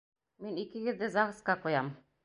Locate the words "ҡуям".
1.67-1.97